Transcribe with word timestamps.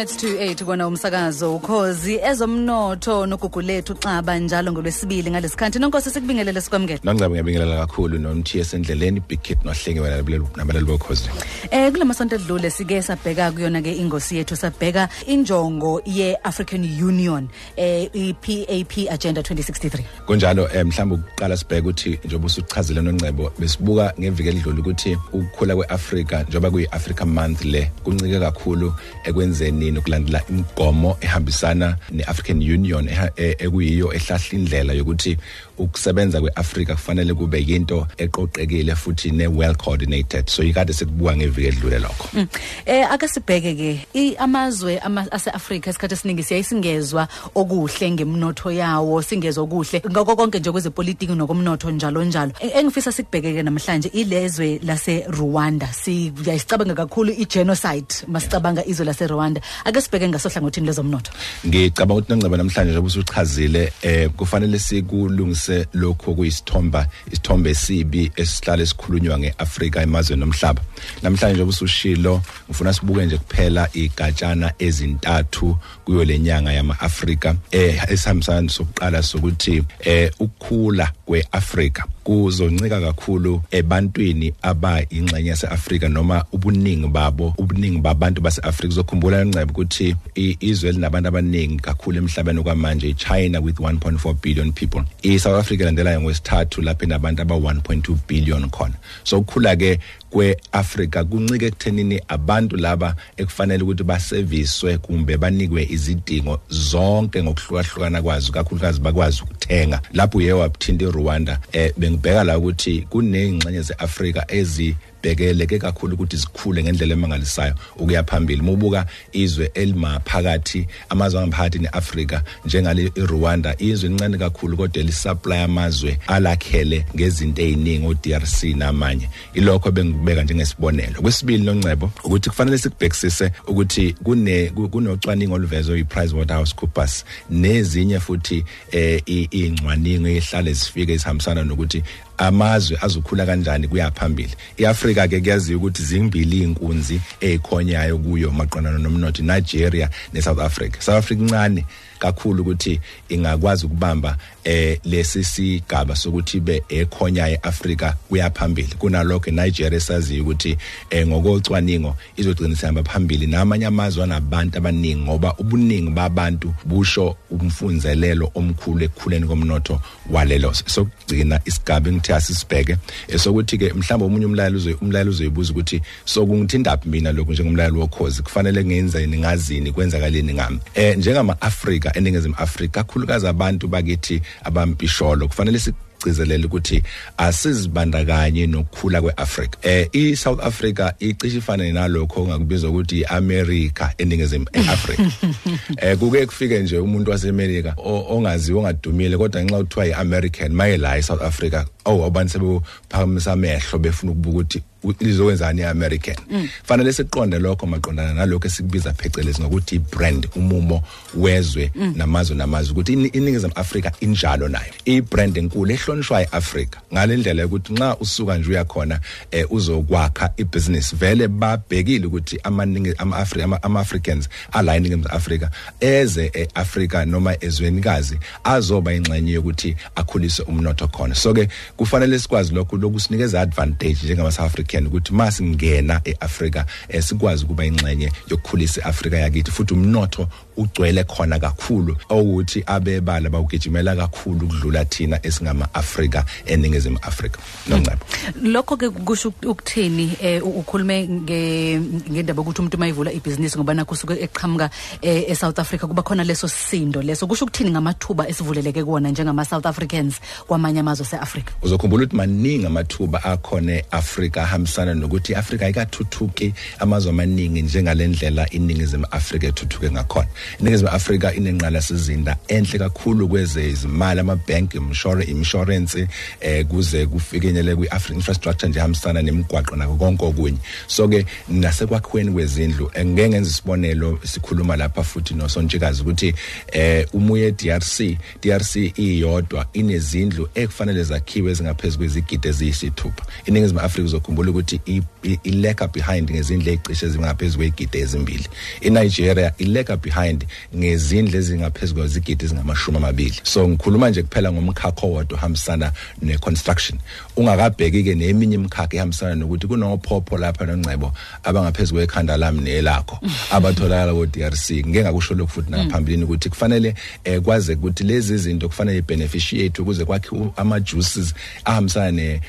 minutes 0.00 0.16
to 0.16 0.26
8 0.38 0.64
kona 0.64 0.86
umsakazo. 0.86 1.56
Ukhozi 1.56 2.18
ezomnotho 2.18 3.26
nogugulethu 3.26 3.94
xaba 3.94 4.38
njalo 4.38 4.72
ngolwesibili 4.72 5.30
ngalesikhathi 5.30 5.78
nonkosi 5.78 6.10
sikubingelele 6.10 6.60
sikwamukele. 6.60 7.00
Nongcebo 7.04 7.30
ngiyabingelela 7.30 7.86
kakhulu 7.86 8.18
nomthiye 8.18 8.64
endleleni 8.72 9.20
big 9.20 9.42
kid 9.42 9.58
nohlenge 9.64 10.00
wena 10.00 10.16
nabalali 10.56 10.86
bokhozi. 10.86 11.28
Eh 11.70 11.92
kulamasonto 11.92 12.36
edlule 12.36 12.70
sike 12.70 13.02
sabheka 13.02 13.52
kuyona 13.52 13.82
ke 13.82 13.92
ingosi 13.92 14.36
yethu 14.36 14.56
sabheka 14.56 15.08
injongo 15.26 16.00
ye-African 16.06 16.82
Union 16.84 17.48
eh 17.76 18.08
i-PAP 18.14 19.10
agenda 19.10 19.42
2063 19.42 20.02
kunjalo 20.26 20.68
eh, 20.74 20.86
mhlawumbe 20.86 21.14
ukuqala 21.14 21.56
sibheke 21.56 21.80
ukuthi 21.80 22.18
njengoba 22.24 22.46
usuchazile 22.46 23.02
nongcebo 23.02 23.52
besibuka 23.58 24.14
ngeviki 24.20 24.48
elidlule 24.48 24.80
ukuthi 24.80 25.18
ukukhula 25.32 25.76
kweAfrika 25.76 26.42
njengoba 26.42 26.70
kuyi-Africa 26.70 27.24
month 27.26 27.64
le 27.64 27.92
kuncike 28.04 28.40
kakhulu 28.40 28.94
ekwenzeni 29.24 29.89
nokulandela 29.90 30.42
imigomo 30.50 31.16
ehambisana 31.20 31.96
neAfrican 32.10 32.58
Union 32.74 33.08
eha- 33.08 33.32
e- 33.36 33.56
ekuyiyo 33.58 34.12
ehlahla 34.14 34.52
indlela 34.52 34.92
yokuthi 34.92 35.36
ukusebenza 35.78 36.40
kweAfrika 36.40 36.94
kufanele 36.94 37.34
kube 37.34 37.58
yinto 37.68 38.06
eqoqekile 38.18 38.94
futhi 38.96 39.30
ne 39.30 39.46
well 39.46 39.74
coordinated. 39.74 40.48
So 40.50 40.62
ikade 40.62 40.92
sekubuka 40.92 41.36
ngeviki 41.36 41.68
edlule 41.68 41.98
lokho. 41.98 42.28
Mm. 42.32 42.46
eh 42.86 43.10
ake 43.12 43.28
sibheke 43.28 43.74
ke 43.74 44.06
i- 44.14 44.36
amazwe 44.36 44.98
ama- 44.98 45.32
ase-Afrika 45.32 45.90
isikhathi 45.90 46.14
esiningi 46.14 46.42
siyayisingezwa 46.42 47.28
okuhle 47.54 48.10
ngemnotho 48.10 48.70
yawo 48.72 49.22
singezwa 49.22 49.64
okuhle 49.64 50.02
ngakho 50.10 50.36
konke 50.36 50.58
nje 50.58 50.70
kwezepolitiki 50.72 51.32
nokomnotho 51.34 51.90
njalo 51.90 52.24
njalo. 52.24 52.52
E- 52.60 52.68
engifisa 52.80 53.12
sikubheke 53.12 53.52
ke 53.54 53.62
namhlanje 53.62 54.08
ilezwe 54.08 54.80
lase 54.84 55.24
Rwanda 55.28 55.86
siyayicabanga 55.92 56.94
kakhulu 56.94 57.32
i-genocide 57.32 58.14
masicabanga 58.28 58.84
izwe 58.86 59.04
lase 59.06 59.26
Rwanda 59.26 59.60
ake 59.84 60.00
sibheke 60.00 60.28
ngasohlangothini 60.28 60.86
lezomnotho 60.86 61.32
ngicabanga 61.66 62.14
ukuthi 62.14 62.32
nongceba 62.32 62.56
namhlanje 62.56 62.90
njengoba 62.90 63.06
usuchazile 63.06 63.92
eh 64.02 64.30
kufanele 64.30 64.78
sikulungise 64.78 65.86
lokho 65.92 66.34
kuyisithomba 66.34 67.06
isithombe 67.32 67.70
esibi 67.70 68.32
esihlala 68.36 68.82
esikhulunywa 68.82 69.38
ngeAfrika 69.38 70.02
emazweni 70.02 70.40
nomhlaba. 70.40 70.82
Namhlanje 71.22 71.54
njengoba 71.54 71.70
usushilo 71.70 72.42
ngifuna 72.68 72.92
sibuke 72.92 73.26
nje 73.26 73.38
kuphela 73.38 73.88
igatshana 73.92 74.72
ezintathu 74.78 75.76
kuyo 76.04 76.24
lenyanga 76.24 76.72
yama-Afrika 76.72 77.54
eh 77.70 78.04
esihambisana 78.08 78.68
sokuqala 78.68 79.22
sokuthi 79.22 79.84
eh 80.00 80.30
ukukhula 80.38 81.12
kweAfrika. 81.26 82.04
Kuzoncika 82.30 83.00
kakhulu 83.00 83.62
ebantwini 83.70 84.54
abayingxenye 84.62 85.48
yaseAfrika 85.50 86.08
noma 86.08 86.44
ubuningi 86.52 87.08
babo 87.08 87.54
ubuningi 87.58 87.98
babantu 87.98 88.40
baseAfrika. 88.40 88.92
Uzokhumbula 88.92 89.44
ncebe 89.44 89.70
ukuthi 89.70 90.16
izwe 90.60 90.92
linabantu 90.92 91.28
abaningi 91.28 91.76
kakhulu 91.76 92.18
emhlabeni 92.18 92.62
kwamanje 92.62 93.08
iChina 93.08 93.60
with 93.60 93.80
1.4 93.80 94.34
billion 94.42 94.72
people. 94.72 95.02
iSouth 95.22 95.58
Africa 95.58 95.80
landela 95.80 96.20
ngwesithathu 96.20 96.82
lapha 96.82 97.04
enabantu 97.04 97.42
aba 97.42 97.54
1.2 97.54 98.16
billion 98.28 98.70
khona. 98.70 98.94
So 99.24 99.38
ukukhula 99.38 99.76
ke 99.76 99.98
kweAfrika 100.30 101.24
kuncike 101.24 101.66
ekuthenini 101.66 102.20
abantu 102.28 102.76
laba 102.76 103.14
ekufanele 103.36 103.82
ukuthi 103.82 104.04
baserviswe 104.04 104.98
kumbe 104.98 105.36
banikwe 105.36 105.86
izidingo 105.90 106.60
zonke 106.68 107.42
ngokuhlukahlukana 107.42 108.22
kwazo 108.22 108.52
kakhulukazi 108.52 109.00
bakwazi 109.00 109.42
ukuthenga. 109.42 110.00
Lapho 110.12 110.38
uye 110.38 110.52
wabuthinta 110.52 111.04
iRwanda 111.04 111.58
eh 111.72 111.92
bengibheka 111.96 112.44
la 112.44 112.58
ukuthi 112.58 113.06
kunengxenye 113.10 113.82
zeAfrika 113.82 114.44
ezi 114.48 114.96
bhekeleke 115.22 115.78
kakhulu 115.78 116.14
ukuthi 116.14 116.36
zikhule 116.36 116.82
ngendlela 116.82 117.12
emangalisayo 117.14 117.74
ukuya 117.96 118.24
phambili. 118.24 118.62
Mubuka 118.62 119.06
izwe 119.32 119.70
elimaphakathi 119.74 120.86
amazwe 121.08 121.40
angaphakathi 121.40 121.78
neAfrika 121.78 122.42
njengale 122.64 123.12
iRwanda 123.14 123.74
izwe 123.78 124.08
lincane 124.08 124.38
kakhulu 124.38 124.76
kodwa 124.76 125.02
lisupply 125.02 125.54
amazwe 125.56 126.18
alakhele 126.26 127.04
ngezinto 127.16 127.62
eziningi 127.62 128.06
oDRC 128.06 128.62
namanye. 128.62 129.28
Ilokho 129.54 129.90
bengibeka 129.90 130.42
njengesibonelo. 130.42 131.20
Kwesibili 131.22 131.64
noncebo 131.64 132.10
ukuthi 132.24 132.50
kufanele 132.50 132.78
sikubhekisise 132.78 133.50
ukuthi 133.68 134.12
kune 134.12 134.70
ku- 134.70 134.88
kunocwaningo 134.88 135.54
oluvezwe 135.54 135.98
yiPricewaterhouseCoopers 135.98 137.24
nezinye 137.50 138.20
futhi 138.20 138.64
eh 138.92 139.22
ingcwaningo 139.50 140.28
ehlale 140.28 140.72
zifike 140.72 141.16
zihambisana 141.16 141.64
nokuthi 141.64 142.02
amazwe 142.40 142.98
azokhula 143.00 143.46
kanjani 143.46 143.88
kuya 143.88 144.10
phambili. 144.10 144.54
iAfrika 144.76 145.28
ke 145.28 145.40
kuyaziwa 145.40 145.78
ukuthi 145.78 146.02
zimbili 146.02 146.62
inkunzi 146.62 147.20
ezikhonyayo 147.40 148.18
kuyo 148.18 148.50
maqondana 148.50 148.98
nomnotho 148.98 149.42
Nigeria 149.42 150.08
neSouth 150.32 150.58
Africa. 150.60 151.00
South 151.00 151.18
Africa 151.18 151.40
incane 151.40 151.84
kakhulu 152.20 152.62
ukuthi 152.62 153.00
ingakwazi 153.28 153.86
ukubamba 153.86 154.36
eh 154.64 154.98
lesi 155.04 155.44
sigaba 155.44 156.16
sokuthi 156.16 156.60
be 156.60 156.82
ekhonyayo 156.88 157.58
eAfrika 157.64 158.16
kuya 158.28 158.50
phambili. 158.50 158.94
Kunalokho 158.98 159.50
Nigeria 159.50 160.00
saziyo 160.00 160.42
ukuthi 160.42 160.76
eh 161.10 161.26
ngokocwaningo 161.26 162.16
izogcina 162.36 162.76
sihamba 162.76 163.02
phambili. 163.02 163.46
Namanye 163.46 163.86
amazwe 163.86 164.24
anabantu 164.24 164.78
abaningi 164.78 165.16
ngoba 165.16 165.54
ubuningi 165.58 166.10
babantu 166.10 166.74
busho 166.84 167.36
umfunzelelo 167.50 168.50
omkhulu 168.54 169.04
ekukhuleni 169.04 169.46
komnotho 169.46 170.00
walelo 170.30 170.74
sokugcina 170.74 171.60
isigaba 171.64 172.08
engithe 172.08 172.34
asisibheke. 172.34 172.96
Esokuthi 173.28 173.78
ke 173.78 173.92
mhlawumbe 173.92 174.26
omunye 174.26 174.46
umlayelo 174.46 174.76
uzoy 174.76 174.94
umlayelo 175.00 175.30
uzoyibuza 175.30 175.72
ukuthi 175.72 176.02
sokungithinta 176.24 176.96
phi 176.96 177.08
mina 177.08 177.32
lokho 177.32 177.52
njengomlayelo 177.52 178.00
wokhozi? 178.00 178.42
Kufanele 178.42 178.84
ngenzeni 178.84 179.38
ngazini 179.38 179.92
kwenzakaleni 179.92 180.54
ngami? 180.54 180.78
Eh 180.94 181.18
njengama 181.18 181.60
Africa 181.60 182.09
eningizimu 182.14 182.54
Afrika 182.58 183.02
kakhulukazi 183.02 183.46
abantu 183.46 183.88
bakithi 183.88 184.42
abampisholo 184.64 185.48
kufanele 185.48 185.78
si 185.78 185.92
gcizelela 186.20 186.66
ukuthi 186.66 187.02
asizibandakanye 187.36 188.66
nokukhula 188.66 189.22
kweAfrika. 189.22 189.78
Eh 189.82 190.08
iSouth 190.12 190.60
Africa 190.64 191.12
icishe 191.18 191.58
ifane 191.58 191.92
nalokho 191.92 192.42
ongakubizwa 192.42 192.90
ukuthi 192.90 193.20
iAmerica 193.20 194.12
eningizimu 194.18 194.66
eAfrika. 194.72 195.22
Eh 196.02 196.16
kuke 196.18 196.46
kufike 196.46 196.78
nje 196.78 196.98
umuntu 196.98 197.30
waseMelika 197.30 197.94
o- 197.96 198.36
ongaziwa 198.36 198.78
ongadumile 198.80 199.38
kodwa 199.38 199.64
ngenxa 199.64 199.78
kuthiwa 199.78 200.06
iAmerican 200.06 200.72
maye 200.72 200.96
la 200.96 201.18
eSouth 201.18 201.42
Africa 201.42 201.84
oh 202.04 202.24
abantu 202.24 202.52
sebephakamisa 202.52 203.52
amehlo 203.52 203.98
befuna 203.98 204.32
ukubuka 204.32 204.50
ukuthi 204.50 204.82
u- 205.02 205.14
lizokwenzani 205.20 205.80
iAmerican 205.80 206.36
fanele 206.84 207.12
siqonde 207.12 207.58
lokho 207.58 207.86
maqondana 207.86 208.34
nalokho 208.34 208.66
esikubiza 208.66 209.12
phecelezi 209.12 209.62
ngokuthi 209.62 209.98
brand 209.98 210.48
umumo 210.56 211.02
wezwe 211.34 211.90
namazwe 212.16 212.56
namazwe 212.56 212.92
ukuthi 212.92 213.12
ini- 213.12 213.28
iningizimu 213.28 213.72
Afrika 213.76 214.12
injalo 214.20 214.68
nayo 214.68 214.92
ibrand 215.04 215.56
enkulu 215.58 215.90
ehlonishwa 215.92 216.42
eAfrika. 216.42 217.00
Ngalendlela 217.12 217.66
ukuthi 217.66 217.92
nxa 217.92 218.16
usuka 218.20 218.58
nje 218.58 218.70
uyakhona 218.70 219.20
eh, 219.50 219.72
uzokwakha 219.72 220.52
ibusiness 220.56 221.14
vele 221.16 221.48
babhekile 221.48 222.26
ukuthi 222.26 222.60
amaningi 222.62 223.12
ama-Afri- 223.18 223.62
ama- 223.62 223.82
ama-Africans 223.82 224.48
ala 224.72 224.96
eningizimu 224.96 225.28
Afrika 225.28 225.70
eze 226.00 226.50
eAfrika 226.54 227.24
noma 227.24 227.56
ezwenikazi 227.64 228.38
azoba 228.64 229.14
ingxenye 229.14 229.52
yokuthi 229.52 229.96
akhulise 230.16 230.62
umnotho 230.62 231.08
khona. 231.08 231.34
So 231.34 231.54
ke 231.54 231.68
kufanele 231.96 232.38
sikwazi 232.38 232.74
lokho 232.74 232.96
lokusinikeza 232.96 233.60
advantage 233.60 234.16
njengama 234.24 234.52
South 234.52 234.78
African 234.90 235.06
ukuthi 235.06 235.32
masingena 235.34 236.20
eAfrika 236.24 236.86
eh, 237.08 237.22
sikwazi 237.22 237.64
kuba 237.64 237.84
ingxenye 237.84 238.32
yokukhulisa 238.48 239.00
iAfrika 239.00 239.38
yakithi 239.38 239.70
futhi 239.70 239.94
umnotho 239.94 240.48
ugcwele 240.76 241.24
khona 241.24 241.58
kakhulu 241.58 242.16
ukuthi 242.30 242.82
abebala 242.86 243.50
bawugijimela 243.50 244.16
kakhulu 244.16 244.66
ukudlula 244.66 245.04
thina 245.04 245.38
esingama 245.46 245.88
Afrika 245.94 246.44
eningizimu 246.66 247.18
Afrika. 247.22 247.58
Noncebo 247.88 248.24
lokho 248.62 248.96
ke 248.96 249.10
kusho 249.10 249.48
uk- 249.48 249.68
ukuthini 249.70 250.32
eh 250.42 250.62
u- 250.66 250.78
ukhulume 250.80 251.28
nge 251.28 252.00
ngendaba 252.30 252.62
ukuthi 252.62 252.80
umuntu 252.80 252.98
mayivula 252.98 253.32
ibhizinisi 253.32 253.76
ngoba 253.78 253.94
nakho 253.94 254.12
usuke 254.14 254.34
eqhamuka 254.42 254.90
eh, 255.22 255.44
eSouth 255.50 255.78
Africa 255.78 256.06
kuba 256.06 256.22
khona 256.22 256.44
leso 256.44 256.68
sindo 256.68 257.22
leso. 257.22 257.46
Kusho 257.46 257.64
ukuthini 257.64 257.90
ngamathuba 257.90 258.48
esivuleleke 258.48 259.04
kuona 259.04 259.30
njengama 259.30 259.64
South 259.64 259.86
Africans 259.86 260.34
kwamanye 260.66 261.00
amazwe 261.00 261.26
seAfrika? 261.26 261.72
Uzokhumbula 261.82 262.24
ukuthi 262.24 262.36
maningi 262.36 262.86
amathuba 262.86 263.44
akhona 263.44 263.92
eAfrika 263.92 264.62
ahambisana 264.62 265.14
nokuthi 265.14 265.52
iAfrika 265.52 265.84
ayikathuthuki 265.84 266.74
amazwe 266.98 267.30
amaningi 267.30 267.82
njengalendlela 267.82 268.70
iningizimu 268.70 269.26
Afrika 269.30 269.66
ethuthuke 269.66 270.10
ngakhona. 270.10 270.48
Iningizimu 270.80 271.10
Afrika 271.10 271.54
inenqala 271.54 272.02
sizinda 272.02 272.56
enhle 272.68 272.98
kakhulu 272.98 273.48
kweze 273.48 273.88
izimali 273.88 274.40
ama-bank 274.40 274.94
insurance 274.94 275.50
insurance 275.50 276.28
eh 276.60 276.86
kuze 276.86 277.26
kufikelele 277.26 277.96
kwi-African 277.96 278.36
infrastructure 278.36 278.88
nje 278.88 279.00
hambisana 279.00 279.42
nemigwaqo 279.42 279.96
nako 279.96 280.16
konke 280.16 280.44
okunye 280.44 280.78
so 281.06 281.28
ke 281.28 281.46
nasekwakhiweni 281.68 282.52
kwezindlu 282.52 283.10
eh, 283.14 283.26
ngeke 283.26 283.48
ngenze 283.48 283.70
isibonelo 283.70 284.38
sikhuluma 284.44 284.96
lapha 284.96 285.22
futhi 285.22 285.54
nosontshikazi 285.54 286.22
ukuthi 286.22 286.54
eh 286.92 287.26
umuye 287.32 287.70
DRC 287.70 288.38
DRC 288.62 288.96
iyodwa 289.18 289.86
inezindlu 289.92 290.68
ekufanele 290.74 291.22
zakhiwe 291.24 291.70
ezingaphezulu 291.70 292.18
kwezigidi 292.18 292.68
eziyisithupha 292.68 293.44
iningizimu 293.66 294.00
Afrika 294.00 294.26
uzokhumbula 294.26 294.70
ukuthi 294.70 295.22
ileka 295.62 296.08
behind 296.08 296.50
ngezindlu 296.50 296.90
ezicishe 296.92 297.26
ezingaphezulu 297.26 297.78
kwezigidi 297.78 298.18
ezimbili 298.18 298.68
iNigeria 299.00 299.72
ileka 299.78 300.16
behind 300.16 300.49
ngezindlu 300.96 301.58
ezingaphezulu 301.58 302.20
kwezigidi 302.20 302.64
ezingamashumi 302.64 303.16
amabili. 303.16 303.60
So 303.62 303.88
ngikhuluma 303.88 304.30
nje 304.30 304.42
kuphela 304.42 304.72
ngomkhakha 304.72 305.26
owodwa 305.26 305.58
ohambisana 305.58 306.12
neconstruction. 306.42 307.18
Ungakabheki 307.56 308.24
ke 308.24 308.34
neminye 308.34 308.74
imikhakha 308.74 309.16
ehambisana 309.16 309.54
nokuthi 309.54 309.86
kunophopho 309.86 310.58
lapha 310.58 310.86
noNcebo 310.86 311.32
abangaphezulu 311.64 312.20
kwekhanda 312.20 312.56
lami 312.56 312.80
nelakho 312.80 313.38
abatholakala 313.70 314.32
ko 314.32 314.46
DRC 314.46 314.90
ngeke 315.06 315.22
ngakusho 315.22 315.54
lokhu 315.54 315.72
futhi 315.72 315.90
naphambilini 315.90 316.44
ukuthi 316.44 316.68
kufanele 316.68 317.14
eh, 317.44 317.60
kwaze 317.60 317.94
ukuthi 317.94 318.24
lezi 318.24 318.58
zinto 318.58 318.88
kufanele 318.88 319.22
beneficiate 319.22 320.02
ukuze 320.02 320.24
kwakhe 320.24 320.48
ama 320.76 321.00
juices 321.00 321.54
ahambisana 321.84 322.30
ne 322.30 322.60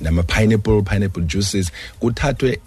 nama 0.00 0.22
pineapple 0.22 0.82
pineapple 0.82 1.22
juices. 1.22 1.70
Kuthathwe 2.00 2.58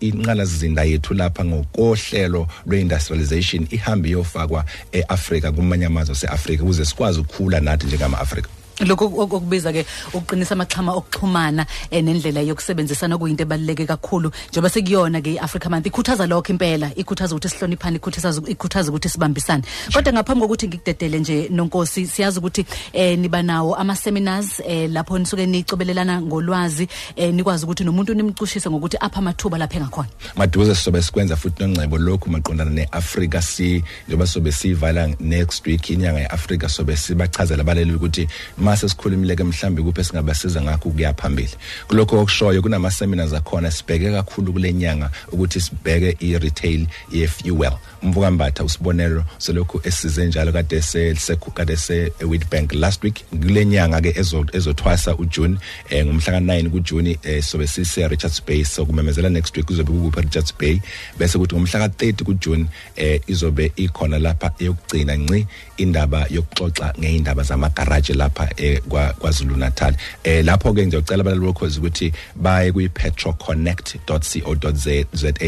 inqala 0.00 0.44
zizinda 0.44 0.84
yethu 0.84 1.14
lapha 1.14 1.44
ngokohlelo 1.44 2.48
lweindustrialization 2.66 3.39
ihambe 3.70 4.08
iyofakwa 4.08 4.64
eAfrica 4.92 5.52
kumanye 5.52 5.86
amazwe 5.86 6.12
aseAfrica 6.12 6.62
ukuze 6.62 6.84
sikwazi 6.84 7.20
ukukhula 7.20 7.60
nathi 7.60 7.86
njengama 7.86 8.18
Africa 8.20 8.48
lokho 8.86 9.04
okubiza 9.04 9.72
ke 9.72 9.86
ukuqinisa 10.14 10.54
amaxhama 10.54 10.92
okuxhumana 10.92 11.66
eh, 11.90 12.02
nendlela 12.04 12.40
yokusebenzisana 12.40 13.18
kuyinto 13.18 13.42
ebaluleke 13.42 13.86
kakhulu 13.86 14.32
njengoba 14.50 14.70
sekuyona 14.70 15.20
ke 15.20 15.34
iAfrica 15.34 15.70
Month 15.70 15.86
ikhuthaza 15.86 16.26
lokho 16.26 16.52
impela 16.52 16.90
ikhuthaza 16.96 17.34
ukuthi 17.34 17.48
sihloniphane 17.48 17.96
ikhuthaza 17.96 18.42
ikhuthaza 18.46 18.90
ukuthi 18.90 19.08
sibambisane. 19.08 19.62
Kodwa 19.92 20.12
ngaphambi 20.12 20.40
kokuthi 20.40 20.68
ngikudedele 20.68 21.18
nje 21.18 21.48
nonkosi 21.50 22.06
siyazi 22.06 22.38
ukuthi 22.38 22.64
eh 22.92 23.18
niba 23.18 23.42
nawo 23.42 23.74
ama 23.74 23.96
seminars 23.96 24.60
eh 24.66 24.90
lapho 24.90 25.18
nisuke 25.18 25.46
nicobelelana 25.46 26.22
ngolwazi 26.22 26.88
eh 27.16 27.34
nikwazi 27.34 27.64
ukuthi 27.64 27.84
nomuntu 27.84 28.14
nimcushise 28.14 28.70
ngokuthi 28.70 28.96
apha 29.00 29.18
amathuba 29.18 29.58
lapha 29.58 29.76
engakhona. 29.76 30.08
Maduze 30.36 30.74
sobe 30.74 31.02
sikwenza 31.02 31.36
futhi 31.36 31.62
nongcebo 31.62 31.98
lokhu 31.98 32.30
maqondana 32.30 32.70
neAfrica 32.70 33.42
si 33.42 33.84
njengoba 34.06 34.26
sobe 34.26 34.52
sivala 34.52 35.06
next 35.20 35.66
week 35.66 35.90
inyanga 35.90 36.20
yeAfrica 36.20 36.68
sobe 36.68 36.96
sibachazela 36.96 37.60
abaleli 37.60 37.94
ukuthi 37.94 38.28
mase 38.70 38.88
sikhulumile 38.88 39.36
ke 39.36 39.44
mhlambe 39.44 39.82
kuphe 39.82 40.04
singabasiza 40.04 40.62
ngakho 40.62 40.88
ukuya 40.88 41.14
phambili. 41.14 41.50
Kulokho 41.88 42.20
okushoyo 42.20 42.62
kunama 42.62 42.90
seminars 42.90 43.32
akhona 43.32 43.70
sibheke 43.70 44.12
kakhulu 44.12 44.52
kulenyanga 44.52 45.10
ukuthi 45.32 45.60
sibheke 45.60 46.16
i 46.20 46.38
retail 46.38 46.86
ye 47.12 47.26
fuel 47.28 47.72
mvuka 48.02 48.30
mbatha 48.30 48.64
usibonelo 48.64 49.24
selokhu 49.38 49.80
esize 49.84 50.26
njalo 50.26 50.52
kade 50.52 50.82
sekade 50.82 51.76
se 51.76 52.12
Witbank 52.22 52.72
last 52.74 53.02
week. 53.04 53.24
Kulenyanga 53.30 54.00
ke 54.00 54.14
ezothwasa 54.52 55.16
uJune 55.16 55.58
eh, 55.90 56.06
ngomhla 56.06 56.40
ka9 56.40 56.68
kuJune 56.68 57.18
eh, 57.22 57.42
sobe 57.42 57.66
sise 57.66 58.08
Richards 58.08 58.42
Bay 58.46 58.64
so 58.64 58.86
kumemezela 58.86 59.28
next 59.30 59.56
week 59.56 59.66
kuzobe 59.66 59.92
kukuphi 59.92 60.20
Richards 60.20 60.54
Bay. 60.58 60.80
Bese 61.18 61.38
kuthi 61.38 61.54
ngomhla 61.54 61.88
ka30 61.88 62.24
kuJune 62.24 62.66
eh, 62.96 63.20
izobe 63.26 63.72
ikhona 63.76 64.18
lapha 64.18 64.52
eyokugcina 64.58 65.16
nci 65.16 65.46
indaba 65.76 66.26
yokuxoxa 66.30 66.94
ngeindaba 66.98 67.42
zamagarage 67.42 68.14
lapha 68.14 68.49
eh, 68.56 68.80
kwaZulu 69.18 69.56
Natal 69.56 69.94
eh 70.24 70.44
lapho 70.44 70.72
ke 70.72 70.86
ngiyocela 70.86 71.20
abalali 71.20 71.40
bokhozi 71.40 71.78
ukuthi 71.78 72.12
baye 72.36 72.72
kwi 72.72 72.88
petroconnect.co.za 72.88 75.04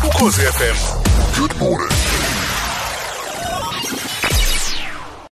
Ukhosi 0.08 0.42
FM 0.42 0.76
Good 1.40 1.56
morning 1.60 2.27